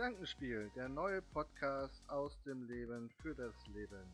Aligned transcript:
Gedankenspiel, 0.00 0.70
der 0.74 0.88
neue 0.88 1.20
Podcast 1.20 2.02
aus 2.08 2.32
dem 2.46 2.66
Leben 2.66 3.10
für 3.20 3.34
das 3.34 3.52
Leben. 3.66 4.10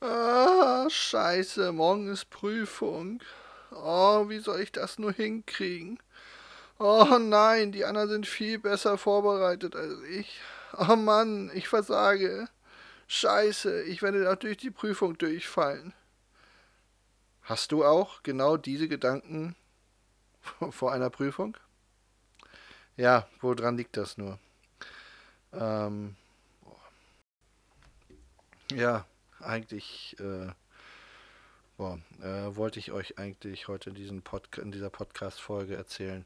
Ah, 0.00 0.88
scheiße, 0.88 1.72
morgen 1.72 2.08
ist 2.10 2.30
Prüfung. 2.30 3.22
Oh, 3.70 4.30
wie 4.30 4.38
soll 4.38 4.60
ich 4.60 4.72
das 4.72 4.98
nur 4.98 5.12
hinkriegen? 5.12 5.98
Oh 6.78 7.18
nein, 7.20 7.70
die 7.70 7.84
anderen 7.84 8.08
sind 8.08 8.26
viel 8.26 8.58
besser 8.58 8.96
vorbereitet 8.96 9.76
als 9.76 10.00
ich. 10.04 10.40
Oh 10.78 10.96
Mann, 10.96 11.50
ich 11.52 11.68
versage. 11.68 12.48
Scheiße, 13.08 13.82
ich 13.82 14.00
werde 14.00 14.34
durch 14.38 14.56
die 14.56 14.70
Prüfung 14.70 15.18
durchfallen. 15.18 15.92
Hast 17.42 17.72
du 17.72 17.84
auch 17.84 18.22
genau 18.22 18.56
diese 18.56 18.88
Gedanken 18.88 19.54
vor 20.70 20.92
einer 20.92 21.10
Prüfung? 21.10 21.56
Ja, 22.96 23.26
woran 23.40 23.76
liegt 23.76 23.96
das 23.96 24.18
nur? 24.18 24.38
Ähm, 25.52 26.16
ja, 28.70 29.06
eigentlich 29.40 30.16
äh, 30.20 30.52
boah, 31.76 31.98
äh, 32.20 32.54
wollte 32.54 32.78
ich 32.78 32.92
euch 32.92 33.18
eigentlich 33.18 33.68
heute 33.68 33.90
in, 33.90 33.96
diesen 33.96 34.22
Pod 34.22 34.56
in 34.58 34.70
dieser 34.70 34.90
Podcast-Folge 34.90 35.74
erzählen, 35.74 36.24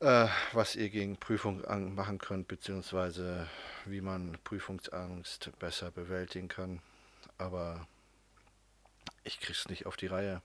äh, 0.00 0.26
was 0.52 0.76
ihr 0.76 0.90
gegen 0.90 1.16
Prüfung 1.16 1.62
machen 1.94 2.18
könnt, 2.18 2.48
beziehungsweise 2.48 3.48
wie 3.86 4.00
man 4.00 4.38
Prüfungsangst 4.44 5.50
besser 5.58 5.90
bewältigen 5.90 6.48
kann. 6.48 6.82
Aber 7.38 7.86
ich 9.24 9.40
krieg's 9.40 9.68
nicht 9.68 9.86
auf 9.86 9.96
die 9.96 10.08
Reihe. 10.08 10.42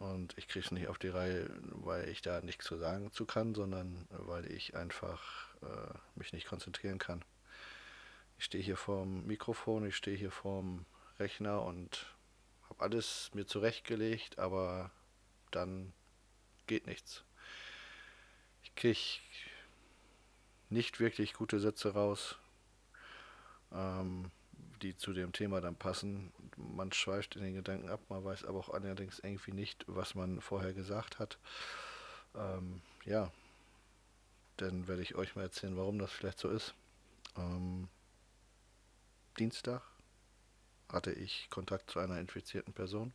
Und 0.00 0.32
ich 0.38 0.48
krieg's 0.48 0.70
nicht 0.70 0.88
auf 0.88 0.96
die 0.96 1.08
Reihe, 1.08 1.50
weil 1.60 2.08
ich 2.08 2.22
da 2.22 2.40
nichts 2.40 2.64
zu 2.64 2.78
sagen 2.78 3.12
zu 3.12 3.26
kann, 3.26 3.54
sondern 3.54 4.06
weil 4.08 4.50
ich 4.50 4.74
einfach 4.74 5.20
äh, 5.62 5.92
mich 6.14 6.32
nicht 6.32 6.46
konzentrieren 6.46 6.98
kann. 6.98 7.22
Ich 8.38 8.46
stehe 8.46 8.64
hier 8.64 8.78
vorm 8.78 9.26
Mikrofon, 9.26 9.86
ich 9.86 9.94
stehe 9.94 10.16
hier 10.16 10.30
vorm 10.30 10.86
Rechner 11.18 11.62
und 11.62 12.06
habe 12.70 12.80
alles 12.80 13.30
mir 13.34 13.44
zurechtgelegt, 13.44 14.38
aber 14.38 14.90
dann 15.50 15.92
geht 16.66 16.86
nichts. 16.86 17.22
Ich 18.62 18.74
kriege 18.76 18.98
nicht 20.70 20.98
wirklich 20.98 21.34
gute 21.34 21.60
Sätze 21.60 21.92
raus. 21.92 22.38
Ähm, 23.70 24.30
die 24.82 24.96
zu 24.96 25.12
dem 25.12 25.32
Thema 25.32 25.60
dann 25.60 25.76
passen. 25.76 26.32
Man 26.56 26.92
schweift 26.92 27.36
in 27.36 27.42
den 27.42 27.54
Gedanken 27.54 27.88
ab, 27.88 28.00
man 28.08 28.24
weiß 28.24 28.44
aber 28.44 28.58
auch 28.58 28.70
allerdings 28.70 29.18
irgendwie 29.20 29.52
nicht, 29.52 29.84
was 29.86 30.14
man 30.14 30.40
vorher 30.40 30.72
gesagt 30.72 31.18
hat. 31.18 31.38
Ähm, 32.34 32.80
ja, 33.04 33.30
dann 34.56 34.88
werde 34.88 35.02
ich 35.02 35.14
euch 35.14 35.36
mal 35.36 35.42
erzählen, 35.42 35.76
warum 35.76 35.98
das 35.98 36.12
vielleicht 36.12 36.38
so 36.38 36.48
ist. 36.48 36.74
Ähm, 37.36 37.88
Dienstag 39.38 39.82
hatte 40.88 41.12
ich 41.12 41.48
Kontakt 41.50 41.90
zu 41.90 41.98
einer 41.98 42.18
infizierten 42.18 42.74
Person, 42.74 43.12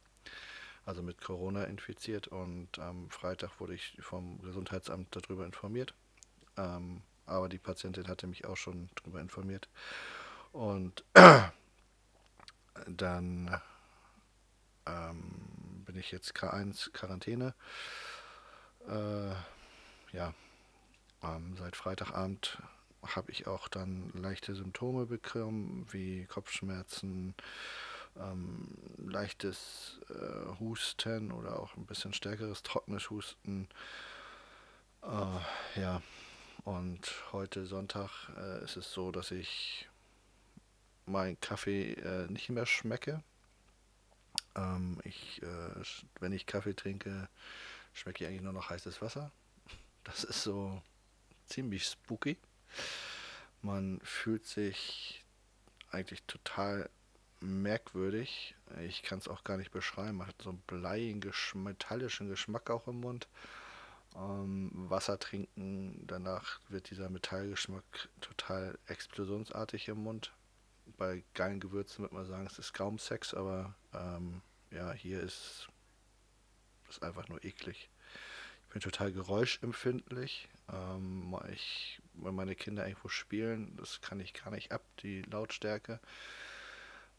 also 0.86 1.04
mit 1.04 1.22
Corona 1.22 1.66
infiziert 1.66 2.28
und 2.28 2.80
am 2.80 3.10
Freitag 3.10 3.60
wurde 3.60 3.76
ich 3.76 3.98
vom 4.00 4.42
Gesundheitsamt 4.42 5.16
darüber 5.16 5.46
informiert. 5.46 5.94
Ähm, 6.58 7.02
aber 7.26 7.50
die 7.50 7.58
Patientin 7.58 8.08
hatte 8.08 8.28
mich 8.28 8.46
auch 8.46 8.58
schon 8.58 8.90
darüber 8.96 9.20
informiert. 9.20 9.68
Und 10.56 11.04
dann 12.88 13.62
ähm, 14.86 15.84
bin 15.86 15.98
ich 15.98 16.14
jetzt 16.14 16.34
K1 16.34 16.94
Quarantäne. 16.94 17.54
Äh, 18.88 19.32
ja, 20.16 20.34
ähm, 21.22 21.58
seit 21.58 21.76
Freitagabend 21.76 22.62
habe 23.04 23.32
ich 23.32 23.48
auch 23.48 23.68
dann 23.68 24.12
leichte 24.14 24.56
Symptome 24.56 25.08
bekommen, 25.08 25.88
wie 25.92 26.24
Kopfschmerzen, 26.24 27.36
ähm, 28.18 28.78
leichtes 28.96 30.00
äh, 30.10 30.58
Husten 30.62 31.34
oder 31.34 31.60
auch 31.60 31.76
ein 31.76 31.86
bisschen 31.86 32.14
stärkeres 32.14 32.64
trockenes 32.64 33.10
Husten. 33.10 33.68
Äh, 35.04 35.82
ja, 35.82 36.02
und 36.64 37.12
heute 37.34 37.66
Sonntag 37.66 38.30
äh, 38.38 38.64
ist 38.64 38.78
es 38.78 38.94
so, 38.94 39.12
dass 39.12 39.32
ich 39.32 39.90
meinen 41.06 41.40
Kaffee 41.40 41.94
äh, 41.94 42.28
nicht 42.32 42.50
mehr 42.50 42.66
schmecke. 42.66 43.24
Ähm, 44.56 45.00
ich, 45.04 45.42
äh, 45.42 45.84
wenn 46.20 46.34
ich 46.34 46.46
Kaffee 46.46 46.74
trinke, 46.74 47.30
schmecke 47.94 48.24
ich 48.24 48.30
eigentlich 48.30 48.42
nur 48.42 48.54
noch 48.54 48.70
heißes 48.70 49.02
Wasser. 49.02 49.32
Das 50.04 50.24
ist 50.24 50.44
so 50.44 50.84
ziemlich 51.48 51.86
spooky. 51.86 52.38
Man 53.64 54.00
fühlt 54.04 54.46
sich 54.46 55.26
eigentlich 55.90 56.22
total 56.28 56.92
merkwürdig. 57.40 58.54
Ich 58.84 59.02
kann 59.02 59.18
es 59.18 59.28
auch 59.28 59.44
gar 59.44 59.58
nicht 59.58 59.72
beschreiben. 59.72 60.18
Man 60.18 60.28
hat 60.28 60.42
so 60.44 60.50
einen 60.50 60.62
bleiigen, 60.68 61.22
metallischen 61.56 62.30
Geschmack 62.30 62.70
auch 62.70 62.88
im 62.88 63.00
Mund. 63.00 63.28
Ähm, 64.16 64.72
Wasser 64.74 65.20
trinken, 65.20 66.06
danach 66.08 66.60
wird 66.70 66.90
dieser 66.90 67.10
Metallgeschmack 67.10 68.10
total 68.22 68.78
explosionsartig 68.88 69.88
im 69.88 70.04
Mund 70.04 70.32
bei 70.98 71.24
geilen 71.34 71.60
Gewürzen 71.60 72.04
würde 72.04 72.16
man 72.16 72.26
sagen, 72.26 72.46
es 72.46 72.60
ist 72.60 72.74
kaum 72.74 73.00
Sex, 73.00 73.34
aber 73.34 73.76
ähm, 73.94 74.42
ja, 74.72 74.92
hier 74.94 75.22
ist 75.22 75.68
es 76.90 77.02
einfach 77.02 77.28
nur 77.30 77.44
eklig. 77.44 77.90
Ich 78.68 78.74
bin 78.74 78.82
total 78.82 79.12
geräuschempfindlich. 79.12 80.50
Ähm, 80.72 81.36
ich, 81.52 82.02
wenn 82.14 82.36
meine 82.36 82.56
Kinder 82.56 82.88
irgendwo 82.88 83.08
spielen, 83.08 83.76
das 83.78 84.02
kann 84.02 84.20
ich 84.20 84.34
gar 84.34 84.52
nicht 84.52 84.72
ab, 84.72 84.84
die 85.02 85.22
Lautstärke. 85.24 86.00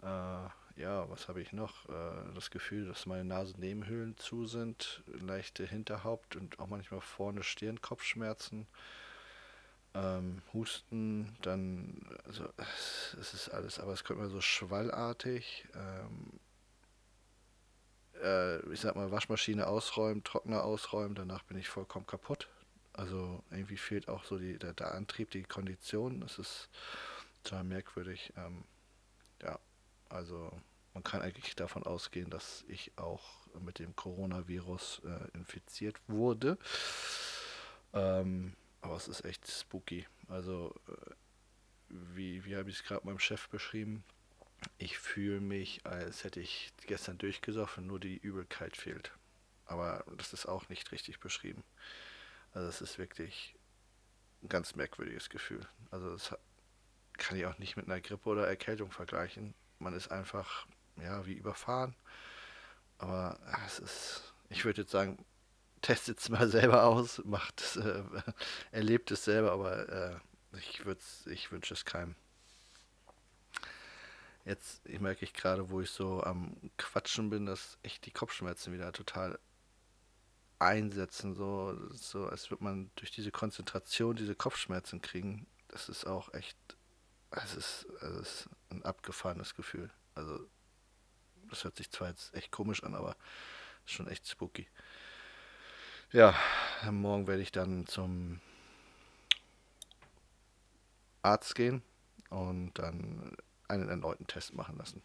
Äh, 0.03 0.49
ja, 0.77 1.09
was 1.09 1.29
habe 1.29 1.41
ich 1.41 1.53
noch? 1.53 1.89
Äh, 1.89 2.35
das 2.35 2.51
Gefühl, 2.51 2.87
dass 2.87 3.07
meine 3.07 3.25
Nasennebenhöhlen 3.25 4.17
zu 4.19 4.47
sind, 4.47 5.03
leichte 5.07 5.67
Hinterhaupt 5.67 6.37
und 6.37 6.59
auch 6.59 6.67
manchmal 6.67 7.01
vorne 7.01 7.43
Stirn, 7.43 7.81
Kopfschmerzen 7.81 8.67
ähm, 9.97 10.43
Husten, 10.53 11.37
dann, 11.43 12.01
also 12.27 12.45
es 13.19 13.35
ist 13.35 13.49
alles, 13.49 13.79
aber 13.79 13.93
es 13.93 14.05
kommt 14.05 14.21
mir 14.21 14.29
so 14.29 14.41
schwallartig. 14.41 15.67
Ähm, 15.75 16.41
äh, 18.23 18.59
ich 18.73 18.81
sag 18.81 18.95
mal, 18.97 19.11
Waschmaschine 19.11 19.67
ausräumen, 19.67 20.23
Trockner 20.23 20.65
ausräumen, 20.65 21.15
danach 21.15 21.43
bin 21.45 21.57
ich 21.57 21.69
vollkommen 21.69 22.07
kaputt. 22.07 22.49
Also 22.93 23.43
irgendwie 23.51 23.77
fehlt 23.77 24.09
auch 24.09 24.25
so 24.25 24.39
die, 24.39 24.59
der, 24.59 24.73
der 24.73 24.95
Antrieb, 24.95 25.31
die 25.31 25.43
Kondition. 25.43 26.23
Es 26.23 26.39
ist 26.39 26.69
total 27.43 27.65
merkwürdig. 27.65 28.33
Ähm, 28.37 28.65
ja, 29.43 29.59
also 30.09 30.51
man 30.95 31.05
kann 31.05 31.23
eigentlich 31.23 31.55
davon 31.57 31.83
ausgehen, 31.83 32.31
dass 32.31 32.65
ich 32.69 32.93
auch 32.97 33.47
mit 33.61 33.79
dem 33.79 33.95
Coronavirus 33.97 35.03
äh, 35.05 35.37
infiziert 35.37 35.97
wurde. 36.09 36.59
Ähm, 37.93 38.57
aber 38.87 38.97
es 38.97 39.09
ist 39.09 39.25
echt 39.25 39.51
spooky. 39.51 40.07
Also, 40.29 40.75
äh, 40.89 41.11
wie, 41.89 42.45
wie 42.45 42.57
habe 42.57 42.71
ich 42.71 42.77
es 42.77 42.85
gerade 42.85 43.05
meinem 43.05 43.19
Chef 43.19 43.49
beschrieben? 43.49 44.05
Ich 44.79 44.99
fühle 44.99 45.41
mich, 45.41 45.85
als 45.85 46.25
hätte 46.25 46.41
ich 46.41 46.73
gestern 46.87 47.19
durchgesoffen, 47.19 47.87
nur 47.87 48.01
die 48.01 48.17
Übelkeit 48.17 48.77
fehlt. 48.77 49.13
Aber 49.67 50.05
das 50.17 50.33
ist 50.33 50.47
auch 50.47 50.69
nicht 50.69 50.93
richtig 50.93 51.19
beschrieben. 51.19 51.65
Also 52.53 52.69
es 52.69 52.81
ist 52.81 52.99
wirklich 52.99 53.57
ein 54.43 54.49
ganz 54.49 54.77
merkwürdiges 54.77 55.31
Gefühl. 55.31 55.67
Also 55.91 56.13
das 56.13 56.37
kann 57.15 57.37
ich 57.37 57.47
auch 57.47 57.59
nicht 57.59 57.77
mit 57.77 57.87
einer 57.87 58.01
Grippe 58.01 58.29
oder 58.29 58.47
Erkältung 58.47 58.93
vergleichen. 58.93 59.55
Man 59.81 59.95
ist 59.95 60.13
einfach, 60.13 60.67
ja, 60.97 61.27
wie 61.27 61.35
überfahren. 61.35 61.95
Aber 62.99 63.39
es 63.67 63.81
ist, 63.81 64.35
ich 64.49 64.65
würde 64.65 64.83
jetzt 64.83 64.93
sagen, 64.93 65.19
testet 65.83 66.19
es 66.21 66.29
mal 66.29 66.49
selber 66.51 66.85
aus, 66.85 67.23
macht 67.25 67.61
es, 67.61 67.77
äh, 67.77 68.03
erlebt 68.73 69.11
es 69.11 69.25
selber, 69.25 69.53
aber 69.53 69.89
äh, 69.89 70.17
ich, 70.59 70.83
ich 71.27 71.53
wünsche 71.53 71.75
es 71.75 71.85
keinem. 71.85 72.15
Jetzt 74.45 74.87
ich 74.87 75.01
merke 75.01 75.25
ich 75.25 75.35
gerade, 75.35 75.71
wo 75.71 75.81
ich 75.81 75.91
so 75.91 76.23
am 76.23 76.57
Quatschen 76.79 77.31
bin, 77.31 77.47
dass 77.47 77.79
echt 77.83 78.07
die 78.07 78.13
Kopfschmerzen 78.13 78.73
wieder 78.73 78.93
total 78.93 79.41
einsetzen, 80.59 81.35
so, 81.35 81.77
so 81.93 82.27
als 82.27 82.51
würde 82.51 82.65
man 82.65 82.91
durch 82.95 83.11
diese 83.11 83.31
Konzentration 83.31 84.17
diese 84.17 84.35
Kopfschmerzen 84.35 85.03
kriegen. 85.03 85.47
Das 85.69 85.89
ist 85.89 86.07
auch 86.07 86.33
echt, 86.33 86.57
es 87.31 87.55
ist, 87.57 87.87
ist 88.21 88.49
ein 88.71 88.85
abgefahrenes 88.85 89.55
Gefühl. 89.55 89.91
Also, 90.15 90.49
das 91.51 91.65
hört 91.65 91.77
sich 91.77 91.91
zwar 91.91 92.09
jetzt 92.09 92.33
echt 92.35 92.51
komisch 92.51 92.83
an, 92.85 92.95
aber 92.95 93.17
ist 93.85 93.93
schon 93.93 94.09
echt 94.09 94.29
spooky. 94.29 94.69
Ja, 96.17 96.35
morgen 96.91 97.27
werde 97.27 97.43
ich 97.43 97.53
dann 97.53 97.87
zum 97.87 98.41
Arzt 101.21 101.55
gehen 101.55 101.83
und 102.31 102.73
dann 102.79 103.37
einen 103.69 103.91
erneuten 103.91 104.27
Test 104.27 104.55
machen 104.55 104.79
lassen. 104.79 105.03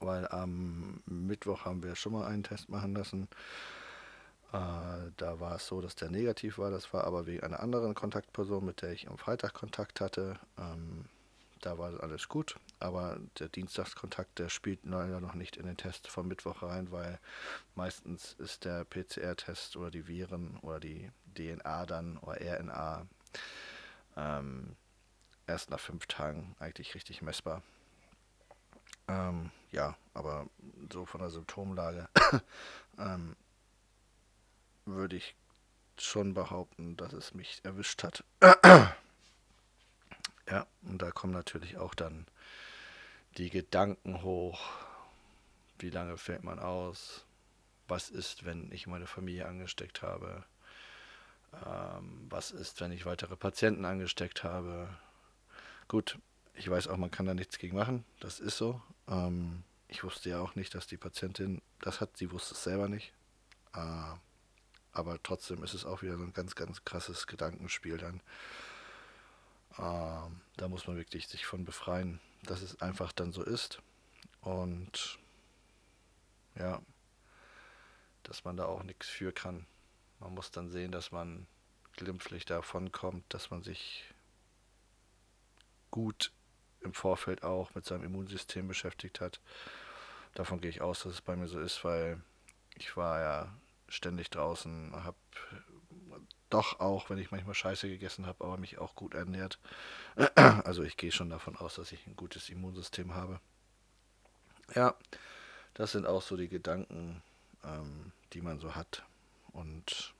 Weil 0.00 0.26
am 0.26 1.00
Mittwoch 1.06 1.64
haben 1.64 1.84
wir 1.84 1.94
schon 1.94 2.12
mal 2.12 2.26
einen 2.26 2.42
Test 2.42 2.70
machen 2.70 2.92
lassen 2.96 3.28
Äh, 4.52 5.10
da 5.16 5.40
war 5.40 5.56
es 5.56 5.66
so, 5.66 5.80
dass 5.80 5.94
der 5.96 6.10
negativ 6.10 6.58
war. 6.58 6.70
Das 6.70 6.92
war 6.92 7.04
aber 7.04 7.26
wegen 7.26 7.42
einer 7.42 7.60
anderen 7.60 7.94
Kontaktperson, 7.94 8.64
mit 8.64 8.82
der 8.82 8.92
ich 8.92 9.08
am 9.08 9.18
Freitag 9.18 9.54
Kontakt 9.54 10.00
hatte. 10.00 10.38
Ähm, 10.58 11.06
da 11.62 11.78
war 11.78 12.02
alles 12.02 12.28
gut, 12.28 12.56
aber 12.80 13.18
der 13.38 13.48
Dienstagskontakt, 13.48 14.38
der 14.38 14.48
spielt 14.48 14.84
leider 14.84 15.20
noch 15.20 15.34
nicht 15.34 15.56
in 15.56 15.66
den 15.66 15.76
Test 15.76 16.08
vom 16.08 16.28
Mittwoch 16.28 16.62
rein, 16.62 16.90
weil 16.90 17.18
meistens 17.74 18.34
ist 18.34 18.64
der 18.64 18.84
PCR-Test 18.84 19.76
oder 19.76 19.90
die 19.90 20.06
Viren 20.06 20.58
oder 20.58 20.80
die 20.80 21.10
DNA 21.34 21.86
dann 21.86 22.18
oder 22.18 22.38
RNA 22.40 23.06
ähm, 24.16 24.76
erst 25.46 25.70
nach 25.70 25.80
fünf 25.80 26.06
Tagen 26.06 26.54
eigentlich 26.58 26.94
richtig 26.94 27.22
messbar. 27.22 27.62
Ähm, 29.08 29.50
ja, 29.70 29.96
aber 30.14 30.46
so 30.92 31.06
von 31.06 31.20
der 31.20 31.30
Symptomlage 31.30 32.08
ähm, 32.98 33.36
würde 34.84 35.16
ich 35.16 35.34
schon 35.98 36.34
behaupten, 36.34 36.96
dass 36.96 37.12
es 37.12 37.34
mich 37.34 37.60
erwischt 37.64 38.02
hat. 38.02 38.24
ja, 40.48 40.66
und 40.82 41.00
da 41.00 41.10
kommen 41.10 41.32
natürlich 41.32 41.76
auch 41.76 41.94
dann 41.94 42.26
die 43.36 43.50
Gedanken 43.50 44.22
hoch. 44.22 44.60
Wie 45.78 45.90
lange 45.90 46.16
fällt 46.16 46.44
man 46.44 46.58
aus? 46.58 47.24
Was 47.88 48.10
ist, 48.10 48.44
wenn 48.44 48.70
ich 48.72 48.86
meine 48.86 49.06
Familie 49.06 49.46
angesteckt 49.46 50.02
habe? 50.02 50.44
Ähm, 51.66 52.26
was 52.30 52.50
ist, 52.50 52.80
wenn 52.80 52.92
ich 52.92 53.06
weitere 53.06 53.36
Patienten 53.36 53.84
angesteckt 53.84 54.44
habe? 54.44 54.88
Gut, 55.88 56.18
ich 56.54 56.70
weiß 56.70 56.88
auch, 56.88 56.96
man 56.96 57.10
kann 57.10 57.26
da 57.26 57.34
nichts 57.34 57.58
gegen 57.58 57.76
machen. 57.76 58.04
Das 58.20 58.40
ist 58.40 58.56
so. 58.56 58.80
Ähm, 59.08 59.64
ich 59.88 60.04
wusste 60.04 60.30
ja 60.30 60.40
auch 60.40 60.54
nicht, 60.54 60.74
dass 60.74 60.86
die 60.86 60.96
Patientin 60.96 61.60
das 61.80 62.00
hat. 62.00 62.16
Sie 62.16 62.30
wusste 62.30 62.54
es 62.54 62.64
selber 62.64 62.88
nicht. 62.88 63.12
Äh, 63.74 64.14
aber 64.92 65.22
trotzdem 65.22 65.62
ist 65.64 65.74
es 65.74 65.84
auch 65.84 66.02
wieder 66.02 66.16
so 66.16 66.22
ein 66.22 66.32
ganz, 66.32 66.54
ganz 66.54 66.84
krasses 66.84 67.26
Gedankenspiel 67.26 67.98
dann. 67.98 68.20
Ähm, 69.78 70.40
da 70.56 70.68
muss 70.68 70.86
man 70.86 70.96
wirklich 70.96 71.28
sich 71.28 71.46
von 71.46 71.64
befreien, 71.64 72.20
dass 72.42 72.62
es 72.62 72.80
einfach 72.80 73.12
dann 73.12 73.32
so 73.32 73.42
ist. 73.42 73.80
Und 74.40 75.18
ja, 76.56 76.82
dass 78.22 78.44
man 78.44 78.56
da 78.56 78.66
auch 78.66 78.82
nichts 78.82 79.08
für 79.08 79.32
kann. 79.32 79.66
Man 80.20 80.34
muss 80.34 80.50
dann 80.50 80.70
sehen, 80.70 80.92
dass 80.92 81.12
man 81.12 81.46
glimpflich 81.96 82.44
davon 82.44 82.92
kommt, 82.92 83.24
dass 83.34 83.50
man 83.50 83.62
sich 83.62 84.04
gut 85.90 86.32
im 86.80 86.94
Vorfeld 86.94 87.42
auch 87.42 87.74
mit 87.74 87.84
seinem 87.84 88.04
Immunsystem 88.04 88.66
beschäftigt 88.66 89.20
hat. 89.20 89.40
Davon 90.34 90.60
gehe 90.60 90.70
ich 90.70 90.80
aus, 90.80 91.02
dass 91.02 91.12
es 91.12 91.20
bei 91.20 91.36
mir 91.36 91.48
so 91.48 91.60
ist, 91.60 91.84
weil 91.84 92.20
ich 92.76 92.96
war 92.96 93.20
ja 93.20 93.54
ständig 93.88 94.30
draußen, 94.30 94.92
habe 95.04 95.16
doch 96.52 96.80
auch, 96.80 97.10
wenn 97.10 97.18
ich 97.18 97.30
manchmal 97.30 97.54
Scheiße 97.54 97.88
gegessen 97.88 98.26
habe, 98.26 98.44
aber 98.44 98.56
mich 98.56 98.78
auch 98.78 98.94
gut 98.94 99.14
ernährt. 99.14 99.58
Also 100.36 100.82
ich 100.82 100.96
gehe 100.96 101.12
schon 101.12 101.30
davon 101.30 101.56
aus, 101.56 101.76
dass 101.76 101.92
ich 101.92 102.06
ein 102.06 102.16
gutes 102.16 102.48
Immunsystem 102.48 103.14
habe. 103.14 103.40
Ja, 104.74 104.94
das 105.74 105.92
sind 105.92 106.06
auch 106.06 106.22
so 106.22 106.36
die 106.36 106.48
Gedanken, 106.48 107.22
ähm, 107.64 108.12
die 108.32 108.40
man 108.40 108.58
so 108.58 108.74
hat. 108.74 109.04
Und 109.52 110.14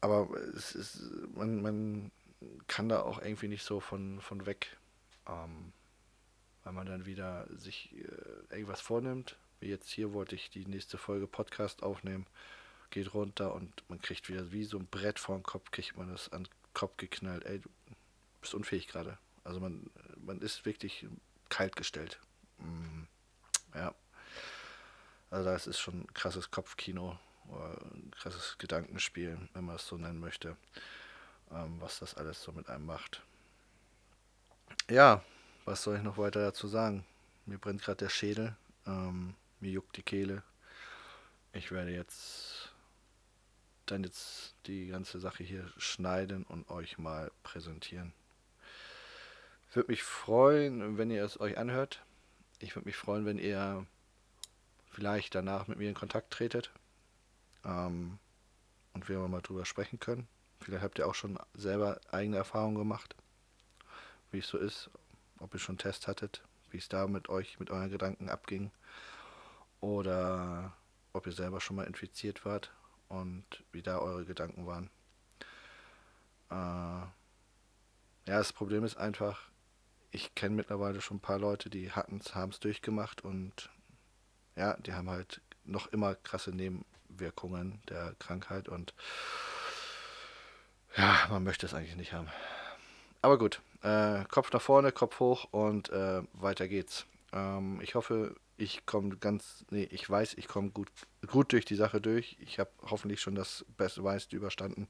aber 0.00 0.28
es 0.54 0.74
ist, 0.74 1.02
man, 1.34 1.62
man 1.62 2.10
kann 2.66 2.90
da 2.90 3.00
auch 3.00 3.22
irgendwie 3.22 3.48
nicht 3.48 3.64
so 3.64 3.80
von, 3.80 4.20
von 4.20 4.44
weg, 4.44 4.76
ähm, 5.26 5.72
weil 6.62 6.74
man 6.74 6.86
dann 6.86 7.06
wieder 7.06 7.46
sich 7.56 7.94
äh, 7.94 8.54
irgendwas 8.54 8.82
vornimmt, 8.82 9.38
wie 9.60 9.68
jetzt 9.68 9.88
hier 9.88 10.12
wollte 10.12 10.34
ich 10.34 10.50
die 10.50 10.66
nächste 10.66 10.98
Folge 10.98 11.26
Podcast 11.26 11.82
aufnehmen. 11.82 12.26
Geht 12.94 13.12
runter 13.12 13.52
und 13.52 13.82
man 13.90 14.00
kriegt 14.00 14.28
wieder 14.28 14.52
wie 14.52 14.62
so 14.62 14.78
ein 14.78 14.86
Brett 14.86 15.18
vor 15.18 15.36
den 15.36 15.42
Kopf, 15.42 15.72
kriegt 15.72 15.96
man 15.96 16.12
das 16.12 16.28
an 16.28 16.44
den 16.44 16.50
Kopf 16.74 16.96
geknallt. 16.96 17.44
Ey, 17.44 17.58
du 17.58 17.68
bist 18.40 18.54
unfähig 18.54 18.86
gerade. 18.86 19.18
Also 19.42 19.58
man, 19.58 19.90
man 20.16 20.40
ist 20.40 20.64
wirklich 20.64 21.04
kalt 21.48 21.74
gestellt. 21.74 22.20
Mm, 22.58 23.02
ja. 23.74 23.92
Also 25.28 25.50
das 25.50 25.66
ist 25.66 25.80
schon 25.80 26.02
ein 26.02 26.14
krasses 26.14 26.52
Kopfkino 26.52 27.18
oder 27.48 27.80
ein 27.96 28.12
krasses 28.16 28.58
Gedankenspiel, 28.58 29.40
wenn 29.54 29.64
man 29.64 29.74
es 29.74 29.88
so 29.88 29.96
nennen 29.96 30.20
möchte, 30.20 30.56
ähm, 31.50 31.80
was 31.80 31.98
das 31.98 32.14
alles 32.14 32.40
so 32.40 32.52
mit 32.52 32.68
einem 32.68 32.86
macht. 32.86 33.24
Ja, 34.88 35.24
was 35.64 35.82
soll 35.82 35.96
ich 35.96 36.02
noch 36.04 36.16
weiter 36.16 36.42
dazu 36.42 36.68
sagen? 36.68 37.04
Mir 37.44 37.58
brennt 37.58 37.82
gerade 37.82 38.04
der 38.04 38.08
Schädel. 38.08 38.54
Ähm, 38.86 39.34
mir 39.58 39.72
juckt 39.72 39.96
die 39.96 40.04
Kehle. 40.04 40.44
Ich 41.52 41.72
werde 41.72 41.90
jetzt 41.90 42.63
dann 43.86 44.04
jetzt 44.04 44.54
die 44.66 44.88
ganze 44.88 45.20
Sache 45.20 45.44
hier 45.44 45.70
schneiden 45.76 46.44
und 46.44 46.68
euch 46.70 46.98
mal 46.98 47.30
präsentieren. 47.42 48.12
Würde 49.72 49.90
mich 49.90 50.02
freuen, 50.02 50.98
wenn 50.98 51.10
ihr 51.10 51.24
es 51.24 51.40
euch 51.40 51.58
anhört. 51.58 52.02
Ich 52.60 52.76
würde 52.76 52.86
mich 52.86 52.96
freuen, 52.96 53.26
wenn 53.26 53.38
ihr 53.38 53.86
vielleicht 54.90 55.34
danach 55.34 55.66
mit 55.66 55.78
mir 55.78 55.88
in 55.88 55.94
Kontakt 55.94 56.32
tretet 56.32 56.70
ähm, 57.64 58.18
und 58.92 59.08
wir 59.08 59.18
mal 59.26 59.42
drüber 59.42 59.64
sprechen 59.64 59.98
können. 59.98 60.28
Vielleicht 60.60 60.84
habt 60.84 60.98
ihr 60.98 61.08
auch 61.08 61.14
schon 61.14 61.38
selber 61.54 62.00
eigene 62.10 62.36
Erfahrungen 62.36 62.78
gemacht, 62.78 63.16
wie 64.30 64.38
es 64.38 64.46
so 64.46 64.56
ist, 64.56 64.90
ob 65.40 65.52
ihr 65.52 65.60
schon 65.60 65.78
Test 65.78 66.06
hattet, 66.06 66.42
wie 66.70 66.78
es 66.78 66.88
da 66.88 67.06
mit 67.08 67.28
euch, 67.28 67.58
mit 67.58 67.70
euren 67.70 67.90
Gedanken 67.90 68.28
abging 68.28 68.70
oder 69.80 70.72
ob 71.12 71.26
ihr 71.26 71.32
selber 71.32 71.60
schon 71.60 71.76
mal 71.76 71.86
infiziert 71.86 72.44
wart 72.44 72.72
und 73.08 73.44
wie 73.72 73.82
da 73.82 73.98
eure 73.98 74.24
Gedanken 74.24 74.66
waren. 74.66 74.90
Äh, 76.50 76.54
ja, 76.54 78.38
das 78.38 78.52
Problem 78.52 78.84
ist 78.84 78.96
einfach, 78.96 79.48
ich 80.10 80.34
kenne 80.34 80.56
mittlerweile 80.56 81.00
schon 81.00 81.18
ein 81.18 81.20
paar 81.20 81.38
Leute, 81.38 81.70
die 81.70 81.92
hatten 81.92 82.18
es, 82.18 82.34
haben 82.34 82.52
es 82.52 82.60
durchgemacht 82.60 83.22
und 83.22 83.70
ja, 84.56 84.76
die 84.78 84.92
haben 84.92 85.10
halt 85.10 85.40
noch 85.64 85.88
immer 85.88 86.14
krasse 86.14 86.50
Nebenwirkungen 86.50 87.82
der 87.88 88.14
Krankheit 88.18 88.68
und 88.68 88.94
ja, 90.96 91.26
man 91.28 91.42
möchte 91.42 91.66
es 91.66 91.74
eigentlich 91.74 91.96
nicht 91.96 92.12
haben. 92.12 92.28
Aber 93.22 93.38
gut, 93.38 93.60
äh, 93.82 94.24
Kopf 94.26 94.52
nach 94.52 94.62
vorne, 94.62 94.92
Kopf 94.92 95.18
hoch 95.18 95.48
und 95.50 95.88
äh, 95.90 96.22
weiter 96.34 96.68
geht's. 96.68 97.06
Ähm, 97.34 97.80
ich 97.82 97.96
hoffe, 97.96 98.36
ich 98.56 98.86
komme 98.86 99.16
ganz, 99.16 99.66
nee, 99.70 99.88
ich 99.90 100.08
weiß, 100.08 100.34
ich 100.34 100.46
komme 100.46 100.70
gut, 100.70 100.88
gut 101.26 101.52
durch 101.52 101.64
die 101.64 101.74
Sache 101.74 102.00
durch. 102.00 102.36
Ich 102.40 102.58
habe 102.58 102.70
hoffentlich 102.82 103.20
schon 103.20 103.34
das 103.34 103.66
Beste 103.76 104.02
meiste 104.02 104.36
überstanden. 104.36 104.88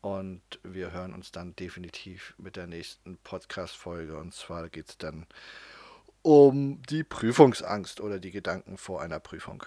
Und 0.00 0.42
wir 0.64 0.90
hören 0.90 1.12
uns 1.14 1.30
dann 1.30 1.54
definitiv 1.54 2.34
mit 2.38 2.56
der 2.56 2.66
nächsten 2.66 3.18
Podcast-Folge. 3.18 4.16
Und 4.16 4.34
zwar 4.34 4.68
geht 4.68 4.88
es 4.88 4.98
dann 4.98 5.26
um 6.22 6.82
die 6.88 7.04
Prüfungsangst 7.04 8.00
oder 8.00 8.18
die 8.18 8.30
Gedanken 8.30 8.78
vor 8.78 9.02
einer 9.02 9.20
Prüfung. 9.20 9.64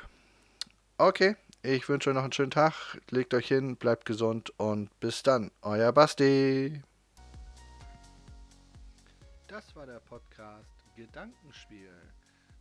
Okay, 0.98 1.36
ich 1.62 1.88
wünsche 1.88 2.10
euch 2.10 2.16
noch 2.16 2.24
einen 2.24 2.34
schönen 2.34 2.52
Tag. 2.52 3.00
Legt 3.12 3.34
euch 3.34 3.48
hin, 3.48 3.78
bleibt 3.78 4.06
gesund 4.06 4.52
und 4.58 4.98
bis 5.00 5.24
dann. 5.24 5.52
Euer 5.62 5.92
Basti. 5.94 6.82
Das 9.48 9.74
war 9.76 9.86
der 9.86 10.00
Podcast 10.00 10.85
Gedankenspiel. 10.96 11.94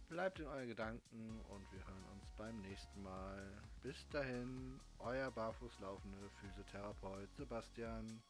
Bleibt 0.08 0.40
in 0.40 0.46
euren 0.46 0.68
Gedanken 0.68 1.40
und 1.48 1.72
wir 1.72 1.86
hören 1.86 2.04
uns 2.12 2.30
beim 2.36 2.60
nächsten 2.62 3.02
Mal. 3.02 3.52
Bis 3.82 4.06
dahin, 4.10 4.80
euer 4.98 5.30
barfußlaufende 5.30 6.30
Physiotherapeut 6.40 7.32
Sebastian. 7.36 8.22